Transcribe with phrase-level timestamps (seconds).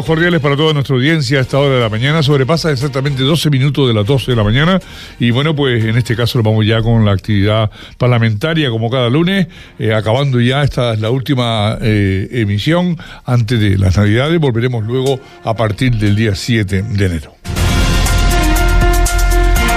[0.00, 2.22] Saludos cordiales para toda nuestra audiencia a esta hora de la mañana.
[2.22, 4.80] Sobrepasa exactamente 12 minutos de las 12 de la mañana.
[5.18, 9.48] Y bueno, pues en este caso vamos ya con la actividad parlamentaria como cada lunes,
[9.78, 14.40] eh, acabando ya esta es la última eh, emisión antes de las Navidades.
[14.40, 17.39] Volveremos luego a partir del día 7 de enero.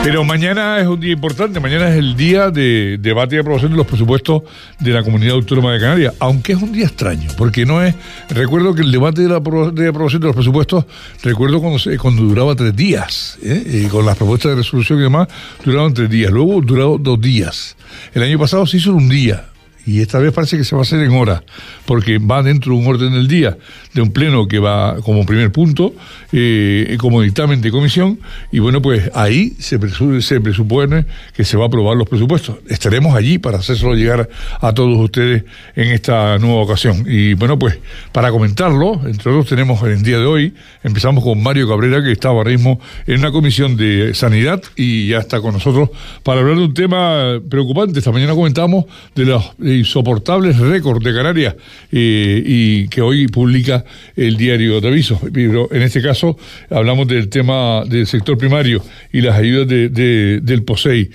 [0.04, 3.78] Pero mañana es un día importante, mañana es el día de debate y aprobación de
[3.78, 4.44] los presupuestos
[4.82, 7.96] de la Comunidad Autónoma de Canarias, aunque es un día extraño, porque no es,
[8.28, 10.84] recuerdo que el debate de la de aprobación de los presupuestos,
[11.24, 13.86] recuerdo cuando, se, cuando duraba tres días, ¿eh?
[13.86, 15.30] y con las propuestas de resolución y demás,
[15.64, 17.78] duraban tres días, luego duró dos días.
[18.14, 19.46] El año pasado se hizo un día,
[19.86, 21.44] y esta vez parece que se va a hacer en hora,
[21.86, 23.58] porque va dentro de un orden del día,
[23.94, 25.94] de un pleno que va como primer punto,
[26.31, 28.20] eh, como dictamen de comisión,
[28.52, 32.58] y bueno, pues ahí se, presupone que se va a aprobar los presupuestos.
[32.67, 34.30] Estaremos allí para hacérselo llegar
[34.62, 35.44] a todos ustedes
[35.75, 37.06] en esta nueva ocasión.
[37.08, 37.78] Y bueno, pues
[38.12, 40.53] para comentarlo, entre otros tenemos el día de hoy,
[40.84, 45.20] empezamos con Mario Cabrera, que está ahora mismo en una comisión de sanidad y ya
[45.20, 45.90] está con nosotros
[46.23, 48.00] para hablar de un tema preocupante.
[48.00, 49.44] Esta mañana comentamos de los
[49.77, 51.55] insoportables récords de Canarias
[51.91, 53.83] eh, y que hoy publica
[54.16, 55.19] el diario de aviso.
[55.33, 56.38] Pero en este caso
[56.69, 58.81] hablamos del tema del sector primario
[59.12, 61.09] y las ayudas de, de, del POSEI.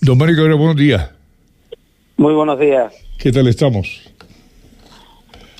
[0.00, 1.10] Don Mario Cabrera, buenos días.
[2.16, 2.92] Muy buenos días.
[3.18, 4.10] ¿Qué tal estamos?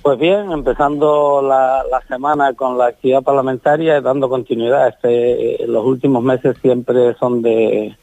[0.03, 4.89] Pues bien, empezando la, la, semana con la actividad parlamentaria y dando continuidad.
[4.89, 7.95] Este, los últimos meses siempre son de,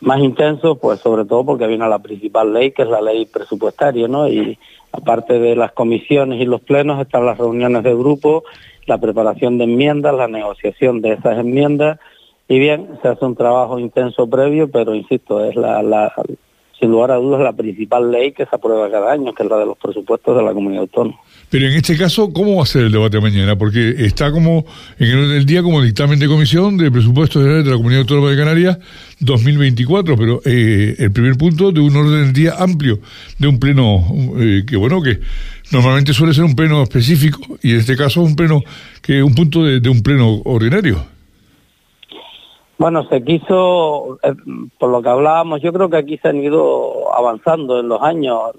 [0.00, 4.08] más intenso, pues sobre todo porque viene la principal ley, que es la ley presupuestaria,
[4.08, 4.28] ¿no?
[4.28, 4.58] Y
[4.92, 8.44] aparte de las comisiones y los plenos, están las reuniones de grupo,
[8.86, 11.98] la preparación de enmiendas, la negociación de esas enmiendas,
[12.48, 16.12] y bien, se hace un trabajo intenso previo, pero insisto, es la, la
[16.78, 19.58] sin lugar a dudas la principal ley que se aprueba cada año, que es la
[19.58, 21.18] de los presupuestos de la comunidad autónoma.
[21.50, 23.56] Pero en este caso, ¿cómo va a ser el debate mañana?
[23.56, 24.66] Porque está como
[24.98, 28.36] en el, día como dictamen de comisión de presupuestos generales de la Comunidad Autónoma de
[28.36, 28.78] Canarias
[29.20, 33.00] 2024, pero eh, el primer punto de un orden del día amplio,
[33.38, 34.04] de un pleno
[34.38, 35.20] eh, que bueno, que
[35.72, 38.62] normalmente suele ser un pleno específico y en este caso un pleno
[39.00, 41.17] que un punto de un pleno ordinario.
[42.78, 44.34] Bueno, se quiso, eh,
[44.78, 48.52] por lo que hablábamos, yo creo que aquí se han ido avanzando en los años.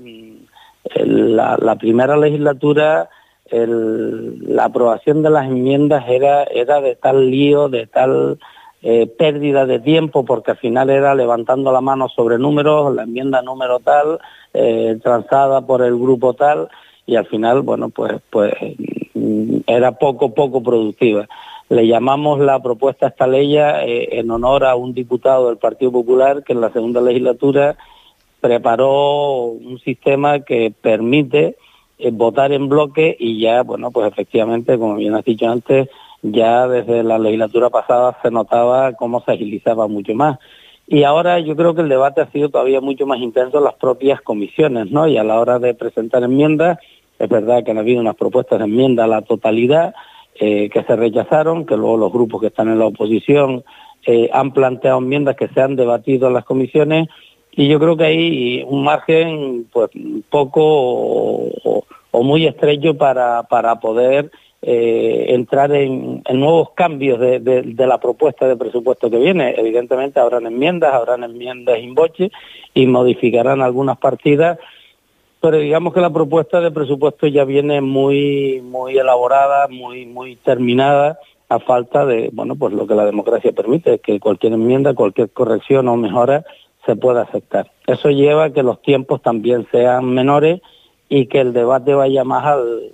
[0.95, 3.09] La, la primera legislatura,
[3.51, 8.39] la aprobación de las enmiendas era, era de tal lío, de tal
[8.81, 13.41] eh, pérdida de tiempo, porque al final era levantando la mano sobre números, la enmienda
[13.41, 14.19] número tal,
[14.53, 16.69] eh, transada por el grupo tal,
[17.05, 18.53] y al final, bueno, pues, pues
[19.13, 21.27] mm, era poco, poco productiva.
[21.69, 25.91] Le llamamos la propuesta a esta ley eh, en honor a un diputado del Partido
[25.91, 27.77] Popular que en la segunda legislatura
[28.41, 31.57] preparó un sistema que permite
[31.99, 35.89] eh, votar en bloque y ya, bueno, pues efectivamente, como bien has dicho antes,
[36.23, 40.39] ya desde la legislatura pasada se notaba cómo se agilizaba mucho más.
[40.87, 43.75] Y ahora yo creo que el debate ha sido todavía mucho más intenso en las
[43.75, 45.07] propias comisiones, ¿no?
[45.07, 46.79] Y a la hora de presentar enmiendas,
[47.19, 49.93] es verdad que han habido unas propuestas de enmienda a la totalidad,
[50.39, 53.63] eh, que se rechazaron, que luego los grupos que están en la oposición
[54.05, 57.09] eh, han planteado enmiendas que se han debatido en las comisiones
[57.51, 59.89] y yo creo que hay un margen pues
[60.29, 61.83] poco o,
[62.23, 64.31] muy estrecho para, para poder
[64.61, 69.55] eh, entrar en, nuevos cambios de, la propuesta de presupuesto que viene.
[69.57, 72.31] Evidentemente habrán enmiendas, habrán enmiendas in boche
[72.73, 74.57] y modificarán algunas partidas
[75.41, 81.19] pero digamos que la propuesta de presupuesto ya viene muy muy elaborada, muy muy terminada
[81.49, 85.87] a falta de, bueno, pues lo que la democracia permite, que cualquier enmienda, cualquier corrección
[85.87, 86.45] o mejora
[86.85, 87.71] se pueda aceptar.
[87.87, 90.61] Eso lleva a que los tiempos también sean menores
[91.09, 92.91] y que el debate vaya más al,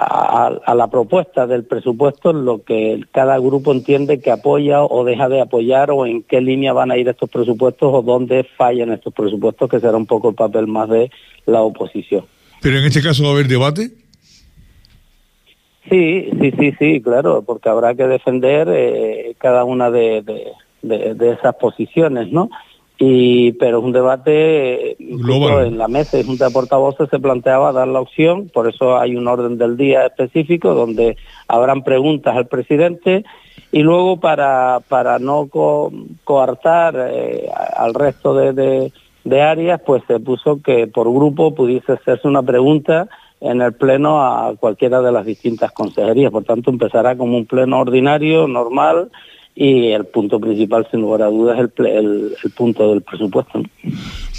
[0.00, 5.28] a, a, la propuesta del presupuesto, lo que cada grupo entiende que apoya o deja
[5.28, 9.12] de apoyar o en qué línea van a ir estos presupuestos o dónde fallan estos
[9.12, 11.10] presupuestos, que será un poco el papel más de
[11.44, 12.24] la oposición.
[12.62, 13.90] ¿Pero en este caso va a haber debate?
[15.88, 20.52] Sí, sí, sí, sí, claro, porque habrá que defender eh, cada una de, de,
[20.82, 22.48] de, de esas posiciones, ¿no?
[23.02, 25.66] Y pero es un debate Global.
[25.66, 29.16] en la mesa de junta de portavoces se planteaba dar la opción por eso hay
[29.16, 31.16] un orden del día específico donde
[31.48, 33.24] habrán preguntas al presidente
[33.72, 35.90] y luego para para no co
[36.24, 38.92] coartar eh, al resto de, de,
[39.24, 43.08] de, áreas pues se puso que por grupo pudiese hacerse una pregunta
[43.40, 46.30] en el Pleno a cualquiera de las distintas consejerías.
[46.30, 49.10] Por tanto, empezará como un Pleno ordinario, normal,
[49.60, 53.62] y el punto principal, sin lugar a dudas, es el, el, punto del presupuesto.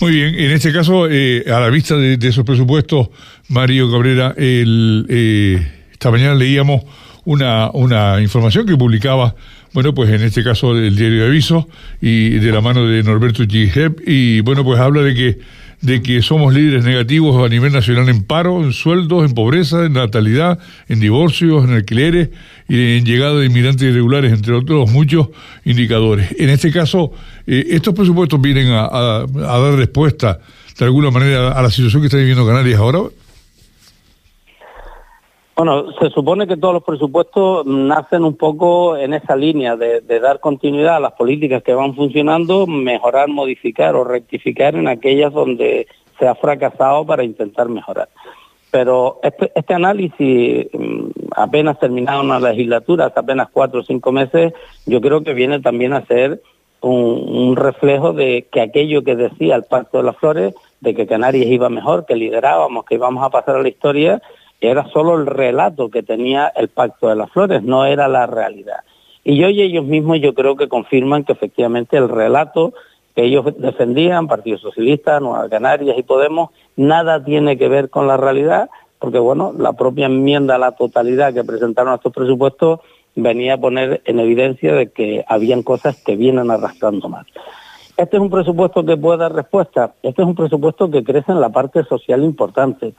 [0.02, 3.10] Muy bien, en este caso, eh, a la vista de, esos presupuestos,
[3.48, 6.82] Mario Cabrera, el, eh, esta mañana leíamos
[7.26, 9.36] una, una información que publicaba,
[9.74, 11.68] bueno, pues en este caso el diario de Aviso
[12.02, 15.40] y de la mano de Norberto Gijep, y bueno, pues habla de que
[15.82, 19.94] de que somos líderes negativos a nivel nacional en paro, en sueldos, en pobreza, en
[19.94, 22.30] natalidad, en divorcios, en alquileres
[22.70, 25.30] y en llegada de inmigrantes irregulares, entre otros muchos
[25.66, 26.36] indicadores.
[26.38, 27.12] En este caso,
[27.48, 30.40] eh, estos presupuestos vienen a, dar respuesta
[30.78, 33.00] de alguna manera a la situación que está viviendo Canarias ahora.
[35.56, 40.40] Bueno, se supone que todos los presupuestos nacen un poco en esa línea de, dar
[40.40, 45.88] continuidad a las políticas que van funcionando, mejorar, modificar o rectificar en aquellas donde
[46.18, 48.08] se ha fracasado para intentar mejorar.
[48.72, 54.54] Pero este, este análisis, mm, apenas terminado una legislatura, hace apenas cuatro o cinco meses,
[54.86, 56.42] yo creo que viene también a ser
[56.80, 61.46] un reflejo de que aquello que decía el Pacto de las Flores, de que Canarias
[61.46, 64.22] iba mejor, que liderábamos, que íbamos a pasar a la historia,
[64.62, 68.82] era solo el relato que tenía el Pacto de las Flores, no era la realidad.
[69.24, 72.74] Y hoy ellos mismos yo creo que confirman que efectivamente el relato
[73.16, 78.18] que ellos defendían, Partido Socialista, Nueva Canarias y Podemos, nada tiene que ver con la
[78.18, 78.70] realidad,
[79.00, 82.80] porque bueno, la propia enmienda a la totalidad que presentaron estos presupuestos
[83.16, 87.26] venía a poner en evidencia de que habían cosas que vienen arrastrando más.
[87.98, 91.42] Este es un presupuesto que puede dar respuesta, este es un presupuesto que crece en
[91.42, 92.94] la parte social importante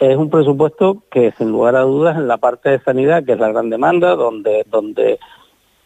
[0.00, 3.38] es un presupuesto que, sin lugar a dudas, en la parte de sanidad, que es
[3.38, 5.18] la gran demanda, donde, donde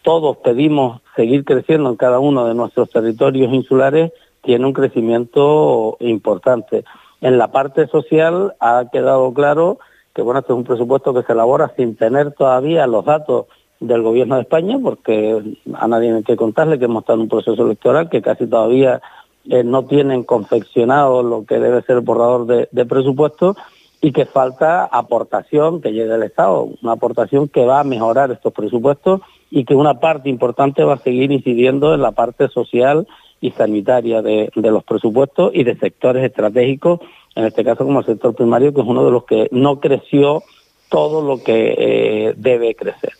[0.03, 6.85] todos pedimos seguir creciendo en cada uno de nuestros territorios insulares, tiene un crecimiento importante.
[7.19, 9.79] En la parte social ha quedado claro
[10.13, 13.47] que bueno, este es un presupuesto que se elabora sin tener todavía los datos
[13.81, 17.29] del gobierno de España, porque a nadie hay que contarle que hemos estado en un
[17.29, 19.01] proceso electoral que casi todavía
[19.49, 23.57] eh, no tienen confeccionado lo que debe ser el borrador de, de presupuesto
[24.05, 28.53] y que falta aportación que llegue del Estado, una aportación que va a mejorar estos
[28.53, 33.07] presupuestos y que una parte importante va a seguir incidiendo en la parte social
[33.41, 36.99] y sanitaria de, los presupuestos y de sectores estratégicos,
[37.33, 40.43] en este caso como el sector primario, que es uno de los que no creció
[40.91, 43.13] todo lo que eh, debe crecer.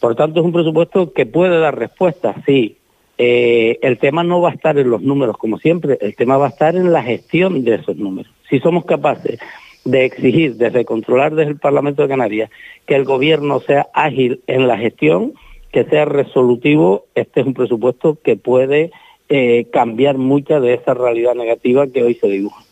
[0.00, 2.78] Por tanto, es un presupuesto que puede dar respuesta, sí.
[3.18, 6.46] Eh, el tema no va a estar en los números, como siempre, el tema va
[6.46, 8.32] a estar en la gestión de esos números.
[8.48, 9.38] Si somos capaces
[9.84, 12.50] de exigir, desde controlar desde el Parlamento de Canarias,
[12.86, 15.32] que el gobierno sea ágil en la gestión,
[15.72, 18.90] que sea resolutivo, este es un presupuesto que puede
[19.28, 22.62] eh, cambiar mucha de esa realidad negativa que hoy se dibuja.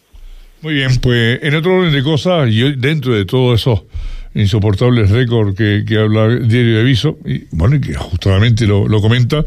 [0.62, 3.82] Muy bien, pues en otro orden de cosas, y dentro de todos esos
[4.34, 9.44] insoportables récords que, habla diario de aviso, y bueno, y que justamente lo, lo comenta,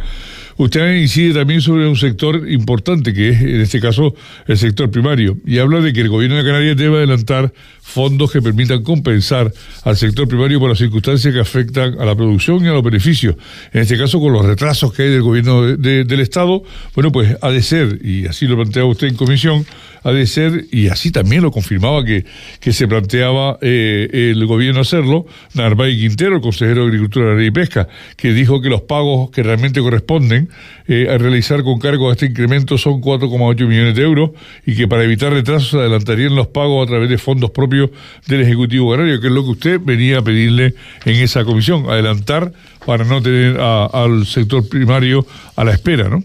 [0.57, 4.15] Usted incide también sobre un sector importante, que es en este caso
[4.47, 8.41] el sector primario, y habla de que el gobierno de Canarias debe adelantar fondos que
[8.41, 9.51] permitan compensar
[9.83, 13.35] al sector primario por las circunstancias que afectan a la producción y a los beneficios.
[13.71, 16.63] En este caso, con los retrasos que hay del gobierno del Estado,
[16.95, 19.65] bueno, pues ha de ser, y así lo planteaba usted en comisión,
[20.03, 22.25] ha de ser, y así también lo confirmaba que,
[22.59, 27.87] que se planteaba eh, el gobierno hacerlo, Narváez Quintero, el consejero de Agricultura, y Pesca,
[28.17, 30.49] que dijo que los pagos que realmente corresponden
[30.87, 34.31] eh, a realizar con cargo a este incremento son 4,8 millones de euros
[34.65, 37.89] y que para evitar retrasos adelantarían los pagos a través de fondos propios
[38.27, 40.73] del Ejecutivo Canario, que es lo que usted venía a pedirle
[41.05, 42.51] en esa comisión, adelantar
[42.85, 46.23] para no tener al sector primario a la espera, ¿no?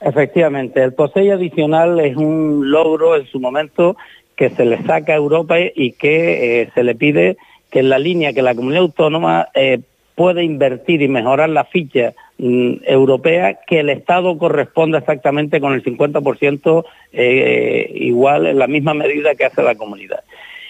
[0.00, 3.96] Efectivamente, el POSEI adicional es un logro en su momento
[4.36, 7.36] que se le saca a Europa y que eh, se le pide
[7.70, 9.80] que en la línea que la comunidad autónoma eh,
[10.14, 15.82] puede invertir y mejorar la ficha mm, europea, que el Estado corresponda exactamente con el
[15.82, 20.22] 50% eh, igual en la misma medida que hace la comunidad.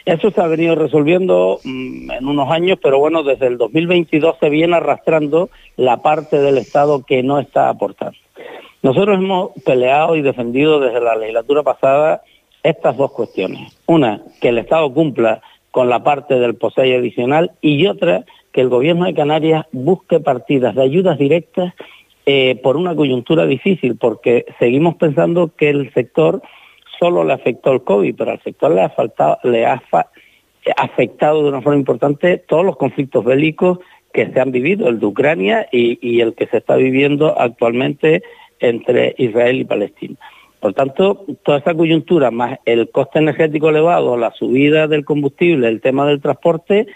[0.07, 4.49] Eso se ha venido resolviendo mm, en unos años, pero bueno, desde el 2022 se
[4.49, 8.17] viene arrastrando la parte del Estado que no está aportando.
[8.83, 12.23] Nosotros hemos peleado y defendido desde la legislatura pasada
[12.63, 13.77] estas dos cuestiones.
[13.87, 18.69] Una, que el Estado cumpla con la parte del POSEI adicional y otra, que el
[18.69, 21.75] Gobierno de Canarias busque partidas de ayudas directas
[22.27, 26.43] eh, por una coyuntura difícil, porque seguimos pensando que el sector
[26.99, 30.11] solo le afectó el COVID, pero al sector le ha, ha
[30.77, 33.79] afectado de una forma importante todos los conflictos bélicos
[34.13, 38.23] que se han vivido, el de Ucrania y el que se está viviendo actualmente
[38.61, 40.17] entre Israel y Palestina.
[40.61, 45.81] Por tanto, toda esa coyuntura, más el coste energético elevado, la subida del combustible, el
[45.81, 46.89] tema del transporte,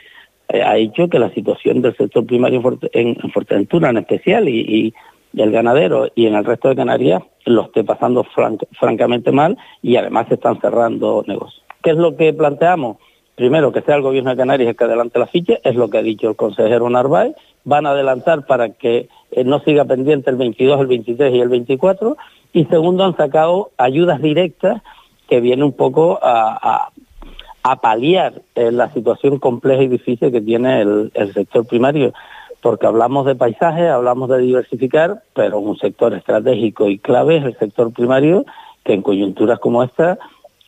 [0.49, 2.61] eh, ha hecho que la situación del sector primario
[2.93, 4.93] en, Fuerteventura en especial y,
[5.35, 8.23] el ganadero y en el resto de Canarias lo esté pasando
[8.79, 11.65] francamente mal y además se están cerrando negocios.
[11.83, 12.99] ¿Qué es lo que planteamos?
[13.35, 15.97] Primero, que sea el gobierno de Canarias el que adelante la ficha, es lo que
[15.97, 17.35] ha dicho el consejero Narváez.
[17.65, 21.49] Van a adelantar para que eh, no siga pendiente el 22, el 23 y el
[21.49, 22.17] 24.
[22.53, 24.83] Y segundo, han sacado ayudas directas
[25.29, 26.91] que vienen un poco a,
[27.81, 32.13] paliar eh, la situación compleja y difícil que tiene el, sector primario.
[32.61, 37.59] Porque hablamos de paisaje, hablamos de diversificar, pero un sector estratégico y clave es el
[37.59, 38.45] sector primario,
[38.85, 40.19] que en coyunturas como esta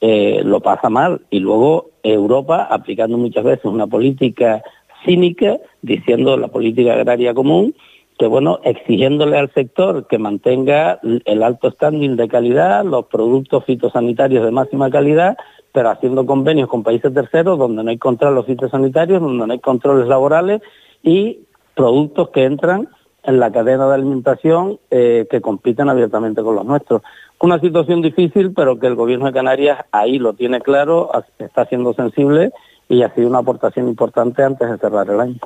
[0.00, 1.21] eh, lo pasa mal.
[1.30, 4.62] Y luego Europa, aplicando muchas veces una política
[5.04, 7.75] cínica, diciendo la política agraria común,
[8.18, 14.44] que bueno, exigiéndole al sector que mantenga el alto standing de calidad, los productos fitosanitarios
[14.44, 15.37] de máxima calidad,
[15.73, 20.06] pero haciendo convenios con países terceros donde no hay controles fitosanitarios, donde no hay controles
[20.06, 20.62] laborales
[21.02, 21.40] y
[21.75, 22.88] productos que entran
[23.25, 27.02] en la cadena de alimentación eh, que compiten abiertamente con los nuestros.
[27.40, 31.92] Una situación difícil, pero que el gobierno de Canarias ahí lo tiene claro, está siendo
[31.94, 32.52] sensible
[32.88, 35.38] y ha sido una aportación importante antes de cerrar el año.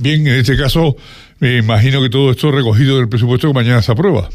[0.00, 0.94] Bien, en este caso,
[1.40, 4.28] me imagino que todo esto recogido del presupuesto que mañana se aprueba.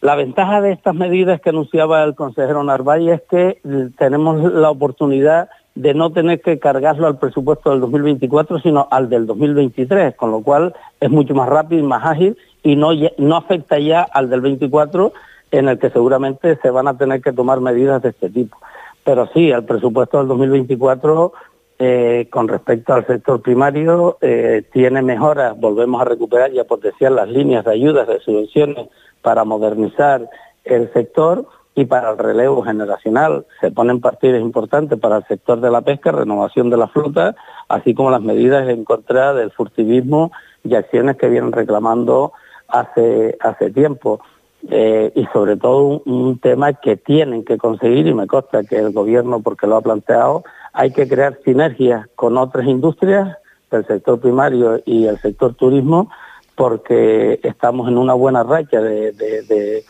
[0.00, 5.48] La ventaja de estas medidas que anunciaba el consejero Narváez es que tenemos la oportunidad
[5.74, 10.40] de no tener que cargarlo al presupuesto del 2024, sino al del 2023, con lo
[10.40, 14.40] cual es mucho más rápido y más ágil y no, no afecta ya al del
[14.40, 15.12] 24,
[15.50, 18.56] en el que seguramente se van a tener que tomar medidas de este tipo.
[19.02, 21.32] Pero sí, el presupuesto del 2024,
[21.78, 27.12] eh, con respecto al sector primario, eh, tiene mejoras, volvemos a recuperar y a potenciar
[27.12, 28.88] las líneas de ayudas, de subvenciones
[29.22, 30.28] para modernizar
[30.64, 33.46] el sector y para el relevo generacional.
[33.60, 37.36] Se ponen partidas importantes para el sector de la pesca, renovación de la flota,
[37.68, 40.32] así como las medidas en contra del furtivismo
[40.64, 42.32] y acciones que vienen reclamando
[42.66, 44.20] hace, hace tiempo.
[44.68, 48.90] Eh, y sobre todo un, tema que tienen que conseguir, y me consta que el
[48.90, 50.42] gobierno, porque lo ha planteado,
[50.78, 53.36] hay que crear sinergias con otras industrias
[53.70, 56.10] del sector primario y el sector turismo,
[56.54, 59.84] porque estamos en una buena racha de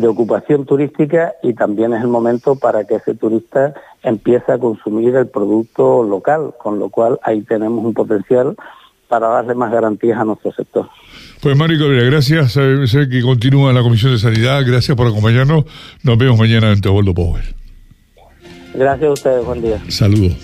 [0.00, 5.14] de ocupación turística y también es el momento para que ese turista empiece a consumir
[5.14, 8.56] el producto local, con lo cual ahí tenemos un potencial
[9.08, 10.88] para darle más garantías a nuestro sector.
[11.42, 12.52] Pues Mario Cabrera, gracias.
[12.52, 14.62] Sé que continúa la Comisión de Sanidad.
[14.66, 15.64] Gracias por acompañarnos.
[16.02, 17.59] Nos vemos mañana en Teobaldo Power.
[18.74, 19.44] Gracias a ustedes.
[19.44, 19.80] Buen día.
[19.88, 20.36] Saludos.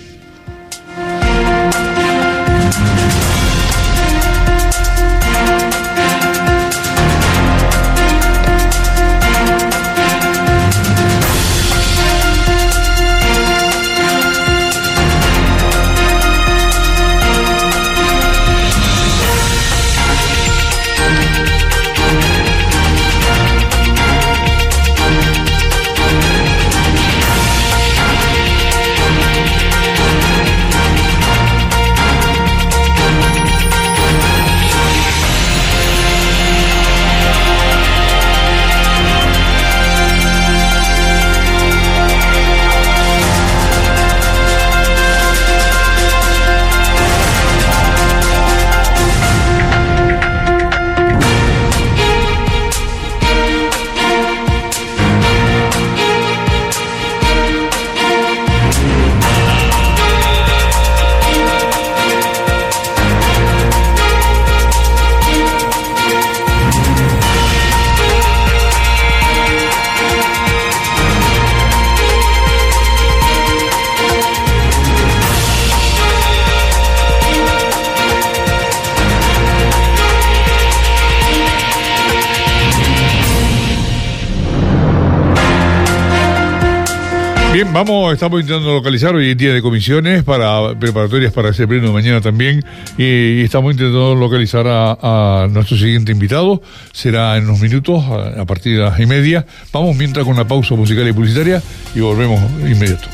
[87.57, 91.87] Bien, vamos, estamos intentando localizar hoy en día de comisiones para preparatorias para ese pleno
[91.87, 92.63] de mañana también
[92.99, 96.61] y, estamos intentando localizar a, nuestro siguiente invitado.
[96.93, 99.47] Será en unos minutos, a, partir de las y media.
[99.73, 101.63] Vamos mientras con una pausa musical y publicitaria
[101.95, 103.09] y volvemos inmediato.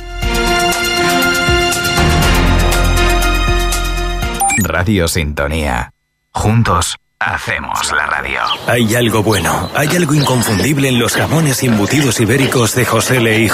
[4.58, 5.92] Radio Sintonía.
[6.32, 6.96] Juntos
[7.26, 8.40] hacemos la radio.
[8.66, 13.48] Hay algo bueno, hay algo inconfundible en los jamones embutidos ibéricos de José Le.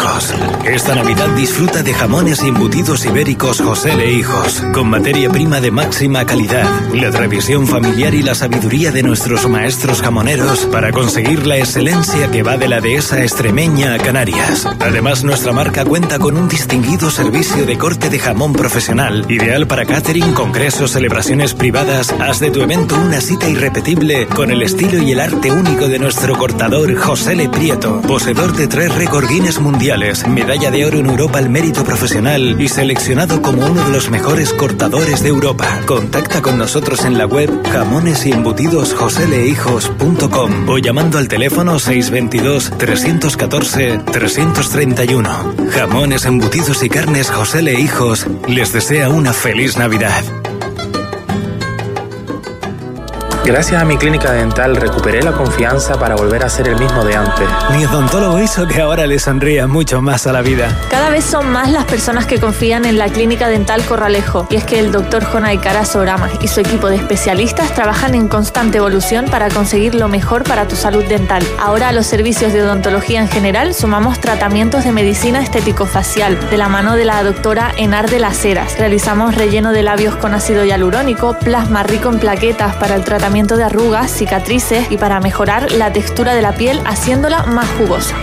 [0.64, 4.22] Esta Navidad disfruta de jamones embutidos ibéricos José Le
[4.72, 10.02] con materia prima de máxima calidad, la tradición familiar y la sabiduría de nuestros maestros
[10.02, 14.66] jamoneros para conseguir la excelencia que va de la dehesa extremeña a Canarias.
[14.80, 19.84] Además, nuestra marca cuenta con un distinguido servicio de corte de jamón profesional, ideal para
[19.84, 22.14] catering, congresos, celebraciones privadas.
[22.20, 25.88] Haz de tu evento una cita y irrepetible con el estilo y el arte único
[25.88, 29.28] de nuestro cortador José Le Prieto, poseedor de tres récord
[29.60, 34.10] mundiales, medalla de oro en Europa al mérito profesional y seleccionado como uno de los
[34.10, 35.80] mejores cortadores de Europa.
[35.86, 38.94] Contacta con nosotros en la web jamones y embutidos
[40.68, 45.54] o llamando al teléfono 622 314 331.
[45.70, 50.22] Jamones, embutidos y carnes José Le Hijos les desea una feliz Navidad.
[53.48, 57.16] Gracias a mi clínica dental recuperé la confianza para volver a ser el mismo de
[57.16, 57.48] antes.
[57.74, 60.78] Mi odontólogo hizo que ahora le sonría mucho más a la vida.
[60.90, 64.64] Cada vez son más las personas que confían en la clínica dental Corralejo y es
[64.64, 66.04] que el doctor Jonay Carazo
[66.42, 70.76] y su equipo de especialistas trabajan en constante evolución para conseguir lo mejor para tu
[70.76, 71.42] salud dental.
[71.58, 76.68] Ahora a los servicios de odontología en general sumamos tratamientos de medicina estético-facial de la
[76.68, 78.78] mano de la doctora Enar de las Heras.
[78.78, 83.64] Realizamos relleno de labios con ácido hialurónico, plasma rico en plaquetas para el tratamiento de
[83.64, 88.16] arrugas, cicatrices y para mejorar la textura de la piel haciéndola más jugosa.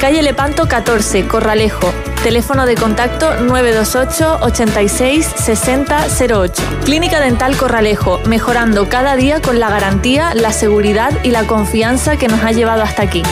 [0.00, 1.92] Calle Lepanto 14, Corralejo.
[2.24, 6.62] Teléfono de contacto 928 86 60 08.
[6.84, 12.28] Clínica Dental Corralejo, mejorando cada día con la garantía, la seguridad y la confianza que
[12.28, 13.22] nos ha llevado hasta aquí.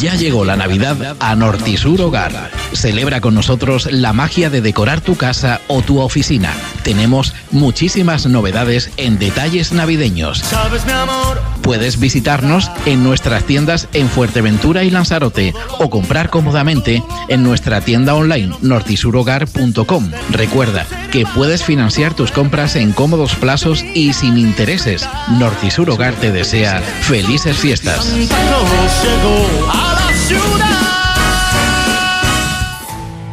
[0.00, 2.50] Ya llegó la Navidad a Nortisur Hogar.
[2.72, 6.52] Celebra con nosotros la magia de decorar tu casa o tu oficina.
[6.84, 10.38] Tenemos muchísimas novedades en detalles navideños.
[10.38, 11.42] ¿Sabes, mi amor?
[11.62, 18.14] Puedes visitarnos en nuestras tiendas en Fuerteventura y Lanzarote o comprar cómodamente en nuestra tienda
[18.14, 20.10] online nortisurhogar.com.
[20.30, 25.08] Recuerda que puedes financiar tus compras en cómodos plazos y sin intereses.
[25.38, 28.14] Nortisur Hogar te desea felices fiestas.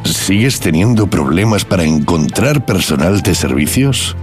[0.03, 4.15] ¿Sigues teniendo problemas para encontrar personal de servicios?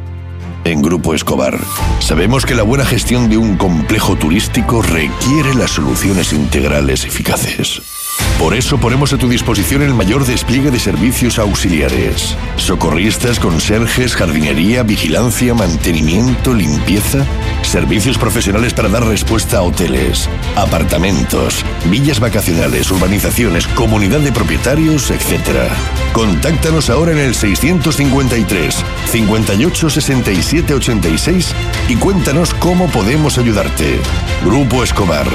[0.64, 1.58] En Grupo Escobar,
[2.00, 7.91] sabemos que la buena gestión de un complejo turístico requiere las soluciones integrales eficaces.
[8.38, 12.36] Por eso ponemos a tu disposición el mayor despliegue de servicios auxiliares.
[12.56, 17.24] Socorristas, conserjes, jardinería, vigilancia, mantenimiento, limpieza.
[17.62, 25.70] Servicios profesionales para dar respuesta a hoteles, apartamentos, villas vacacionales, urbanizaciones, comunidad de propietarios, etc.
[26.12, 31.54] Contáctanos ahora en el 653 58 67 86
[31.88, 34.00] y cuéntanos cómo podemos ayudarte.
[34.44, 35.26] Grupo Escobar.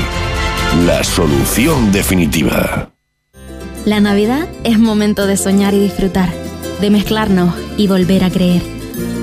[0.85, 2.91] La solución definitiva.
[3.85, 6.31] La Navidad es momento de soñar y disfrutar,
[6.79, 8.61] de mezclarnos y volver a creer.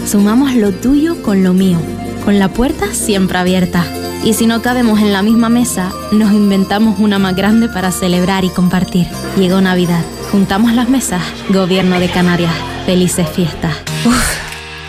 [0.04, 1.78] Sumamos lo tuyo con lo mío,
[2.24, 3.86] con la puerta siempre abierta.
[4.24, 8.44] Y si no cabemos en la misma mesa, nos inventamos una más grande para celebrar
[8.44, 9.06] y compartir.
[9.38, 10.04] Llegó Navidad.
[10.32, 11.22] Juntamos las mesas.
[11.50, 12.54] Gobierno de Canarias.
[12.84, 13.76] Felices fiestas.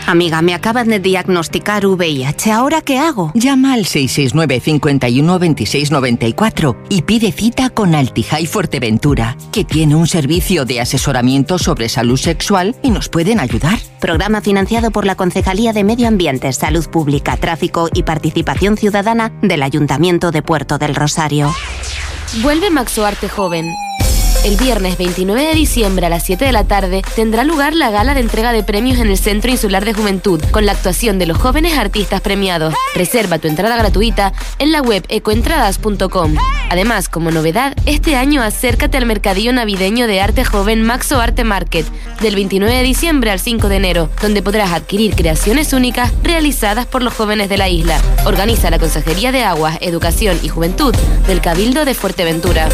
[0.07, 2.51] Amiga, me acaban de diagnosticar VIH.
[2.51, 3.31] ¿Ahora qué hago?
[3.33, 10.65] Llama al 669 51 2694 y pide cita con Altijai Fuerteventura, que tiene un servicio
[10.65, 13.79] de asesoramiento sobre salud sexual y nos pueden ayudar.
[13.99, 19.63] Programa financiado por la Concejalía de Medio Ambiente, Salud Pública, Tráfico y Participación Ciudadana del
[19.63, 21.51] Ayuntamiento de Puerto del Rosario.
[22.43, 23.65] Vuelve Maxo Arte Joven
[24.45, 28.13] el viernes 29 de diciembre a las 7 de la tarde tendrá lugar la gala
[28.13, 31.39] de entrega de premios en el Centro Insular de Juventud con la actuación de los
[31.39, 32.75] jóvenes artistas premiados.
[32.93, 36.35] Reserva tu entrada gratuita en la web ecoentradas.com.
[36.69, 41.87] Además, como novedad, este año acércate al mercadillo navideño de arte joven Maxo Arte Market
[42.21, 47.01] del 29 de diciembre al 5 de enero, donde podrás adquirir creaciones únicas realizadas por
[47.01, 47.99] los jóvenes de la isla.
[48.25, 50.93] Organiza la Consejería de Aguas, Educación y Juventud
[51.25, 52.69] del Cabildo de Fuerteventura.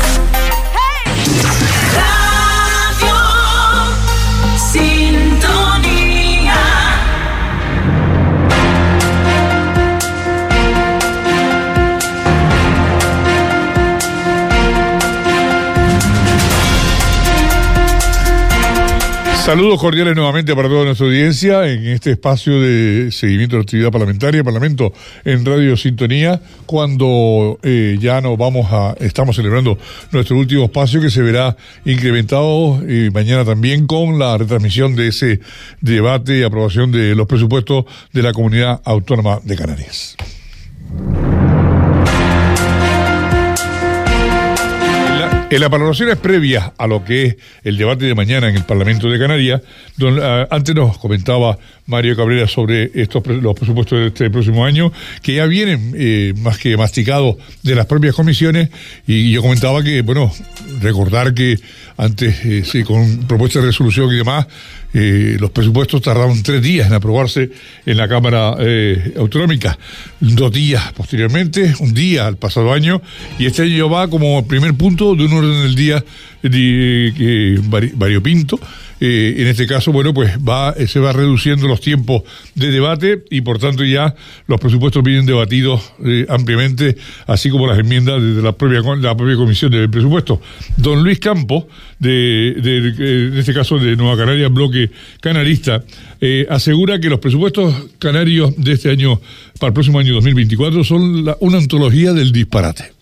[19.45, 23.91] Saludos cordiales nuevamente para toda nuestra audiencia en este espacio de seguimiento de la actividad
[23.91, 24.93] parlamentaria, Parlamento
[25.25, 29.79] en Radio Sintonía, cuando eh, ya nos vamos a, estamos celebrando
[30.11, 35.39] nuestro último espacio que se verá incrementado eh, mañana también con la retransmisión de ese
[35.81, 40.17] debate y aprobación de los presupuestos de la Comunidad Autónoma de Canarias.
[45.51, 47.35] En las valoraciones previas a lo que es
[47.65, 49.61] el debate de mañana en el Parlamento de Canarias,
[49.97, 54.93] don, uh, antes nos comentaba Mario Cabrera sobre estos los presupuestos de este próximo año,
[55.21, 58.69] que ya vienen eh, más que masticados de las propias comisiones,
[59.05, 60.31] y yo comentaba que, bueno,
[60.79, 61.57] recordar que
[61.97, 64.47] antes, eh, sí, con propuestas de resolución y demás,
[64.93, 67.49] los presupuestos tardaron tres días en aprobarse
[67.85, 69.77] en la Cámara eh, Autonómica,
[70.19, 73.01] dos días posteriormente, un día al pasado año,
[73.39, 76.03] y este año va como primer punto de un orden del día
[76.41, 77.59] de, eh,
[77.95, 78.59] variopinto.
[79.03, 82.21] Eh, en este caso, bueno, pues va, se va reduciendo los tiempos
[82.53, 84.13] de debate y por tanto ya
[84.45, 89.35] los presupuestos vienen debatidos eh, ampliamente, así como las enmiendas de la propia, la propia
[89.35, 90.39] comisión de presupuesto.
[90.77, 91.65] Don Luis Campos,
[91.97, 95.83] de, de, de, en este caso de Nueva Canaria, bloque canarista,
[96.19, 99.19] eh, asegura que los presupuestos canarios de este año,
[99.59, 102.93] para el próximo año 2024, son la, una antología del disparate.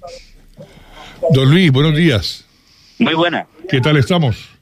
[1.33, 2.45] Don Luis, buenos días.
[2.99, 3.47] Muy buena.
[3.69, 4.58] ¿Qué tal estamos?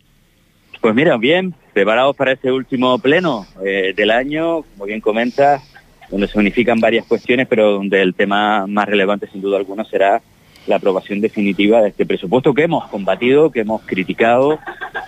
[0.87, 5.61] Pues mira, bien, preparados para este último pleno eh, del año, como bien comenta,
[6.09, 10.21] donde se unifican varias cuestiones, pero donde el tema más relevante sin duda alguna será
[10.65, 14.59] la aprobación definitiva de este presupuesto que hemos combatido, que hemos criticado.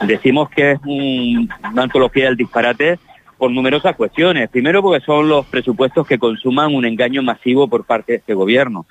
[0.05, 2.99] Decimos que es un, una antología del disparate
[3.37, 4.49] por numerosas cuestiones.
[4.49, 8.85] Primero porque son los presupuestos que consuman un engaño masivo por parte de este gobierno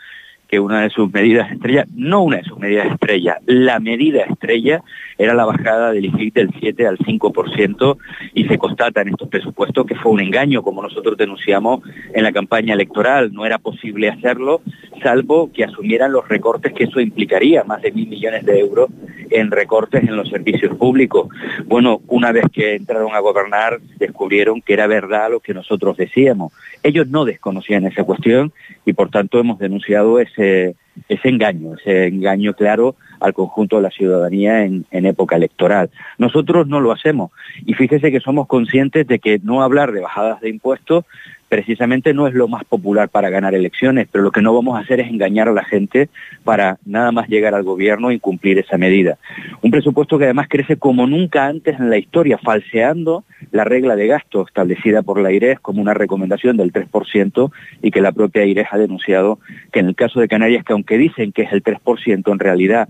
[0.48, 4.82] que una de sus medidas estrella, no una de sus medidas estrella, la medida estrella
[5.18, 7.98] era la bajada del IFIC del 7 al 5%
[8.34, 11.82] y se constata en estos presupuestos que fue un engaño, como nosotros denunciamos
[12.14, 13.32] en la campaña electoral.
[13.32, 14.62] No era posible hacerlo,
[15.00, 18.90] salvo que asumieran los recortes que eso implicaría, más de mil millones de euros
[19.30, 21.28] en recortes en los servicios públicos.
[21.66, 26.52] Bueno, una vez que entraron a gobernar, descubrieron que era verdad lo que nosotros decíamos.
[26.82, 28.52] Ellos no desconocían esa cuestión
[28.84, 30.76] y por tanto hemos denunciado ese,
[31.08, 35.90] engaño, ese engaño claro al conjunto de la ciudadanía en, en, época electoral.
[36.18, 37.32] Nosotros no lo hacemos
[37.66, 41.04] y fíjese que somos conscientes de que no hablar de bajadas de impuestos
[41.48, 44.82] precisamente no es lo más popular para ganar elecciones, pero lo que no vamos a
[44.82, 46.08] hacer es engañar a la gente
[46.44, 49.18] para nada más llegar al gobierno y cumplir esa medida.
[49.62, 54.06] Un presupuesto que además crece como nunca antes en la historia, falseando la regla de
[54.06, 57.50] gasto establecida por la IRES como una recomendación del 3%
[57.82, 59.38] y que la propia IRES ha denunciado
[59.72, 62.88] que en el caso de Canarias, que aunque dicen que es el 3%, en realidad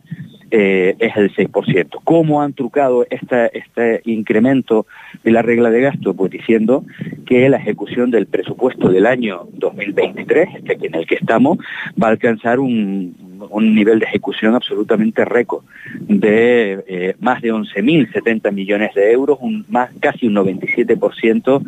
[0.50, 2.00] eh, es el 6%.
[2.04, 4.86] ¿Cómo han trucado esta, este incremento
[5.24, 6.14] de la regla de gasto?
[6.14, 6.84] Pues diciendo
[7.26, 11.58] que la ejecución del presupuesto del año 2023, este en el que estamos,
[12.00, 13.14] va a alcanzar un,
[13.50, 15.64] un nivel de ejecución absolutamente récord
[16.00, 21.62] de eh, más de 11.070 millones de euros, un, más casi un 97%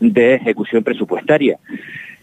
[0.00, 1.58] de ejecución presupuestaria.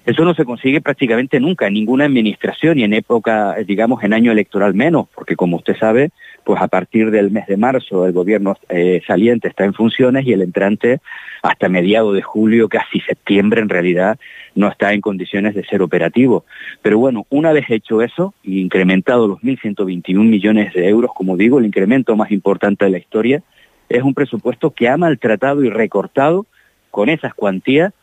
[0.03, 4.31] Eso no se consigue prácticamente nunca en ninguna administración y en época, digamos, en año
[4.31, 6.09] electoral menos, porque como usted sabe,
[6.43, 10.33] pues a partir del mes de marzo el gobierno eh, saliente está en funciones y
[10.33, 11.01] el entrante
[11.43, 14.17] hasta mediados de julio, casi septiembre en realidad,
[14.55, 16.45] no está en condiciones de ser operativo.
[16.81, 21.59] Pero bueno, una vez hecho eso y incrementado los 1.121 millones de euros, como digo,
[21.59, 23.43] el incremento más importante de la historia,
[23.87, 26.47] es un presupuesto que ha maltratado y recortado
[26.89, 27.93] con esas cuantías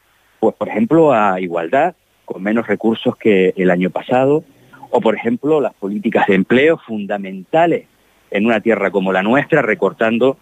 [0.40, 4.44] pues por ejemplo a igualdad, con menos recursos que el año pasado,
[4.90, 7.86] o por ejemplo las políticas de empleo fundamentales
[8.30, 10.36] en una tierra como la nuestra, recortando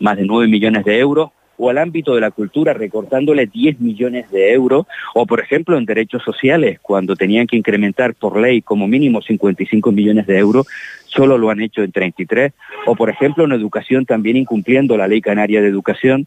[0.00, 4.30] más de 9 millones de euros, o al ámbito de la cultura recortándole 10 millones
[4.30, 8.88] de euros, o por ejemplo en derechos sociales, cuando tenían que incrementar por ley como
[8.88, 10.66] mínimo 55 millones de euros,
[11.06, 12.52] solo lo han hecho en 33,
[12.86, 16.26] o por ejemplo en educación también incumpliendo la ley canaria de educación,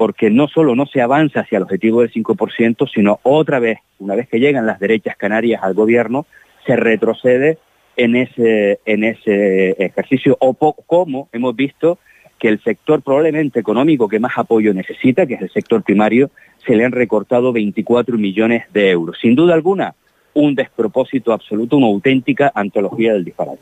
[0.00, 4.14] porque no solo no se avanza hacia el objetivo del 5%, sino otra vez, una
[4.14, 6.24] vez que llegan las derechas canarias al gobierno,
[6.64, 7.58] se retrocede
[7.98, 10.54] en ese, en ese ejercicio, o
[10.86, 11.98] como hemos visto
[12.38, 16.30] que el sector probablemente económico que más apoyo necesita, que es el sector primario,
[16.66, 19.18] se le han recortado 24 millones de euros.
[19.20, 19.94] Sin duda alguna,
[20.32, 23.60] un despropósito absoluto, una auténtica antología del disparate.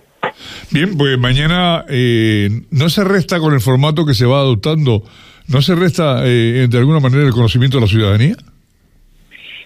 [0.70, 5.02] Bien, pues mañana eh, no se resta con el formato que se va adoptando
[5.48, 8.36] ¿No se resta eh, de alguna manera el conocimiento de la ciudadanía?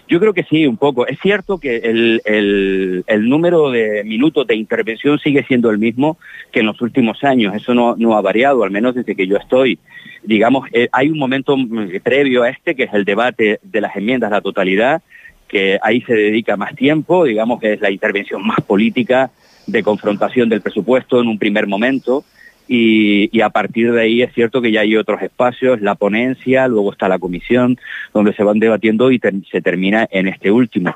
[0.07, 1.07] Yo creo que sí, un poco.
[1.07, 6.17] Es cierto que el, el, número de minutos de intervención sigue siendo el mismo
[6.51, 7.55] que en los últimos años.
[7.55, 9.79] Eso no, no ha variado, al menos desde que yo estoy.
[10.23, 13.95] Digamos, eh, hay un momento mm, previo a este, que es el debate de las
[13.95, 15.01] enmiendas a la totalidad,
[15.47, 19.31] que ahí se dedica más tiempo, digamos que es la intervención más política
[19.67, 22.23] de confrontación del presupuesto en un primer momento.
[22.67, 26.91] Y, a partir de ahí es cierto que ya hay otros espacios, la ponencia, luego
[26.91, 27.77] está la comisión,
[28.13, 29.19] donde se van debatiendo y
[29.51, 30.95] se termina en este último.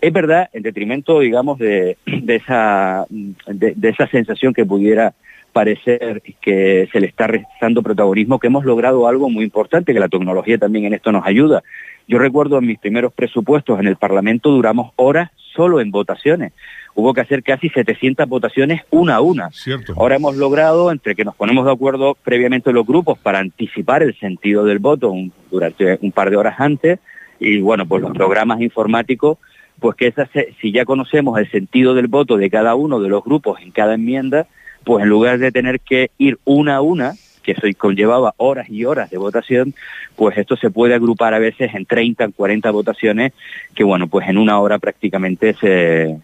[0.00, 5.14] Es verdad, en detrimento, digamos, de, de esa, de, de, esa sensación que pudiera
[5.52, 10.08] parecer que se le está restando protagonismo, que hemos logrado algo muy importante, que la
[10.08, 11.62] tecnología también en esto nos ayuda.
[12.08, 16.52] Yo recuerdo en mis primeros presupuestos en el Parlamento duramos horas solo en votaciones
[16.94, 19.50] hubo que hacer casi 700 votaciones una a una.
[19.50, 19.94] Cierto.
[19.96, 24.18] Ahora hemos logrado, entre que nos ponemos de acuerdo previamente los grupos para anticipar el
[24.18, 26.98] sentido del voto un, durante un par de horas antes,
[27.40, 29.38] y bueno, pues los programas informáticos,
[29.80, 33.08] pues que esa se, si ya conocemos el sentido del voto de cada uno de
[33.08, 34.46] los grupos en cada enmienda,
[34.84, 38.84] pues en lugar de tener que ir una a una, que eso conllevaba horas y
[38.84, 39.74] horas de votación,
[40.14, 43.32] pues esto se puede agrupar a veces en 30, en 40 votaciones,
[43.74, 46.16] que bueno, pues en una hora prácticamente se,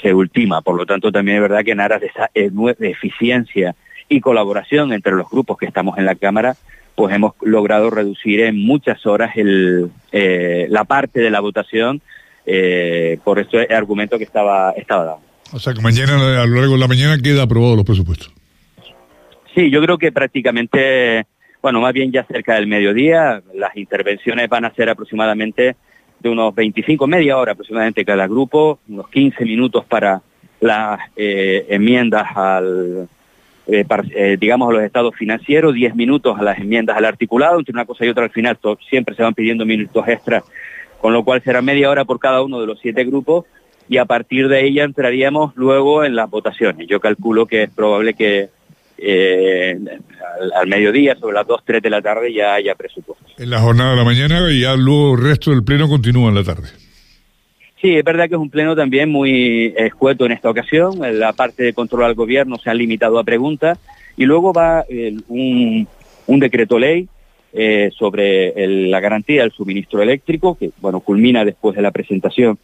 [0.00, 0.62] se ultima.
[0.62, 3.74] Por lo tanto, también es verdad que en aras de esa eficiencia
[4.08, 6.56] y colaboración entre los grupos que estamos en la Cámara,
[6.94, 12.02] pues hemos logrado reducir en muchas horas el, eh, la parte de la votación
[12.44, 15.20] eh, por este argumento que estaba, estaba dado.
[15.52, 18.32] O sea que mañana, a lo largo de la mañana, queda aprobado los presupuestos.
[19.54, 21.26] Sí, yo creo que prácticamente,
[21.62, 25.76] bueno, más bien ya cerca del mediodía, las intervenciones van a ser aproximadamente
[26.20, 30.22] de unos 25, media hora aproximadamente cada grupo, unos 15 minutos para
[30.60, 33.08] las eh, enmiendas al,
[33.66, 37.72] eh, eh, digamos, a los estados financieros, 10 minutos a las enmiendas al articulado, entre
[37.72, 40.44] una cosa y otra al final siempre se van pidiendo minutos extras,
[41.00, 43.46] con lo cual será media hora por cada uno de los siete grupos
[43.88, 46.86] y a partir de ella entraríamos luego en las votaciones.
[46.86, 48.50] Yo calculo que es probable que
[49.02, 49.78] eh,
[50.40, 53.24] al, al, mediodía, sobre las 2, 3 de la tarde, ya haya presupuesto.
[53.38, 56.34] En la jornada de la mañana y ya luego el resto del pleno continúa en
[56.34, 56.68] la tarde.
[57.80, 60.98] Sí, es verdad que es un pleno también muy escueto en esta ocasión.
[61.18, 63.78] La parte de control al gobierno se ha limitado a preguntas
[64.18, 65.88] y luego va eh, un,
[66.26, 67.08] un, decreto ley
[67.54, 72.58] eh, sobre el, la garantía del suministro eléctrico, que bueno culmina después de la presentación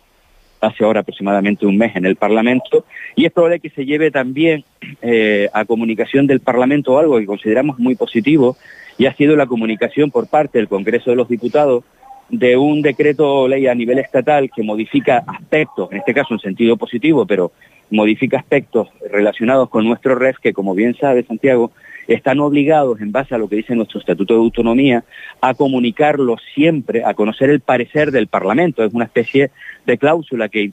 [0.67, 4.65] hace ahora aproximadamente un mes en el Parlamento, y es probable que se lleve también
[5.03, 8.57] eh, a comunicación del Parlamento algo que consideramos muy positivo,
[8.99, 11.85] y ha sido la comunicación por parte del Congreso de los Diputados
[12.29, 16.77] de un decreto ley a nivel estatal que modifica aspectos, en este caso en sentido
[16.77, 17.53] positivo, pero
[17.91, 21.71] modifica aspectos relacionados con nuestro REF, que como bien sabe Santiago,
[22.09, 25.05] están obligados, en base a lo que dice nuestro Estatuto de Autonomía,
[25.41, 28.85] a comunicarlo siempre, a conocer el parecer del Parlamento.
[28.85, 29.51] Es una especie
[29.85, 30.71] de cláusula que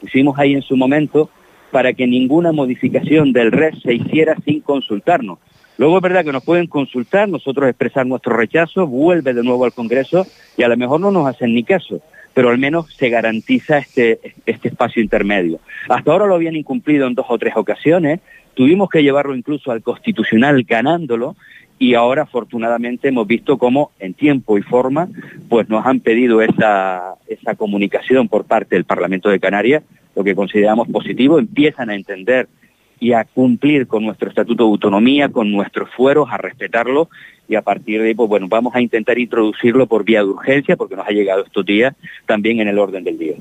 [0.00, 1.30] pusimos ahí en su momento
[1.70, 5.38] para que ninguna modificación del REF se hiciera sin consultarnos.
[5.78, 9.72] Luego es verdad que nos pueden consultar, nosotros expresar nuestro rechazo, vuelve de nuevo al
[9.72, 12.00] Congreso y a lo mejor no nos hacen ni caso,
[12.32, 15.58] pero al menos se garantiza este, este espacio intermedio.
[15.88, 18.20] Hasta ahora lo habían incumplido en dos o tres ocasiones,
[18.56, 21.36] tuvimos que llevarlo incluso al Constitucional ganándolo
[21.78, 25.08] y ahora afortunadamente hemos visto cómo en tiempo y forma
[25.48, 30.34] pues nos han pedido esa, esa comunicación por parte del Parlamento de Canarias, lo que
[30.34, 32.48] consideramos positivo, empiezan a entender
[32.98, 37.08] y a cumplir con nuestro estatuto de autonomía, con nuestros fueros, a respetarlo
[37.48, 40.76] y a partir de ahí, pues bueno, vamos a intentar introducirlo por vía de urgencia
[40.76, 41.94] porque nos ha llegado estos días
[42.26, 43.34] también en el orden del día.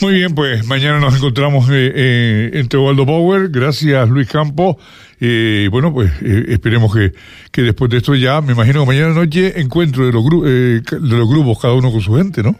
[0.00, 3.48] Muy bien, pues mañana nos encontramos eh, eh, en Teobaldo Power.
[3.50, 4.76] Gracias, Luis Campos.
[5.18, 7.12] Y eh, bueno, pues eh, esperemos que,
[7.50, 11.16] que después de esto ya, me imagino que mañana noche encuentro de los, eh, de
[11.16, 12.54] los grupos, cada uno con su gente, ¿no?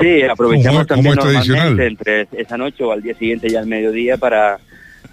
[0.00, 1.76] Sí, aprovechamos como, como también tradicional.
[1.76, 4.58] normalmente entre esa noche o al día siguiente ya al mediodía para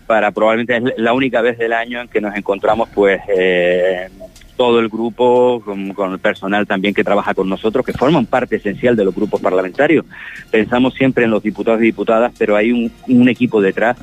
[0.07, 4.09] para probablemente es la única vez del año en que nos encontramos pues eh,
[4.57, 8.95] todo el grupo, con, el personal también que trabaja con nosotros, que forman parte esencial
[8.95, 10.05] de los grupos parlamentarios.
[10.51, 13.97] Pensamos siempre en los diputados y diputadas, pero hay un equipo detrás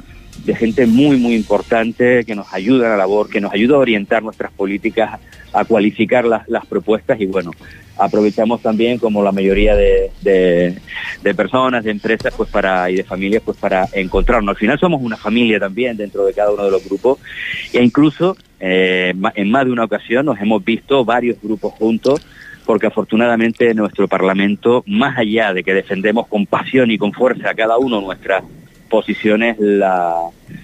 [0.48, 3.80] de gente muy, muy importante que nos ayuda a la labor, que nos ayuda a
[3.80, 5.20] orientar nuestras políticas,
[5.52, 7.50] a cualificar las, las propuestas y bueno,
[7.98, 13.42] aprovechamos también como la mayoría de, de, personas, de empresas pues para y de familias
[13.44, 14.54] pues para encontrarnos.
[14.54, 17.18] Al final somos una familia también dentro de cada uno de los grupos
[17.74, 22.26] e incluso eh, en más de una ocasión nos hemos visto varios grupos juntos
[22.64, 27.54] porque afortunadamente nuestro Parlamento, más allá de que defendemos con pasión y con fuerza a
[27.54, 28.44] cada uno nuestras
[28.88, 30.14] posiciones, la,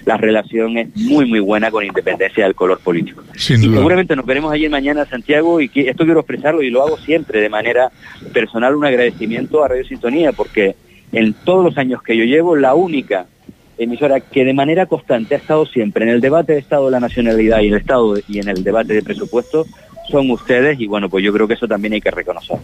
[0.04, 3.22] la relación es muy, muy buena con independencia del color político.
[3.36, 6.82] Sin y seguramente nos veremos allí mañana, Santiago, y que- esto quiero expresarlo y lo
[6.82, 7.90] hago siempre de manera
[8.32, 10.74] personal, un agradecimiento a Radio Sintonía, porque
[11.12, 13.26] en todos los años que yo llevo, la única
[13.76, 17.00] emisora que de manera constante ha estado siempre en el debate de Estado de la
[17.00, 19.66] Nacionalidad y el Estado de- y en el debate de presupuesto
[20.10, 22.56] son ustedes y bueno, pues yo creo que eso también hay que reconocer.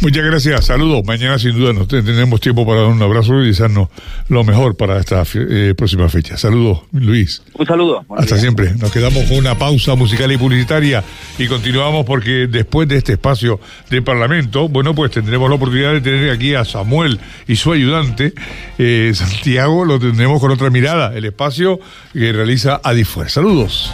[0.00, 1.02] Muchas gracias, saludos.
[1.04, 3.88] Mañana sin duda nos te- tendremos tiempo para dar un abrazo y desearnos
[4.28, 6.36] lo mejor para esta eh, próxima fecha.
[6.36, 7.42] Saludos, Luis.
[7.54, 8.04] Un saludo.
[8.10, 8.40] Hasta días.
[8.40, 8.74] siempre.
[8.76, 11.02] Nos quedamos con una pausa musical y publicitaria
[11.38, 13.58] y continuamos porque después de este espacio
[13.90, 18.32] de Parlamento, bueno, pues tendremos la oportunidad de tener aquí a Samuel y su ayudante,
[18.78, 21.80] eh, Santiago, lo tendremos con otra mirada, el espacio
[22.12, 23.28] que realiza Adifuer.
[23.30, 23.92] Saludos.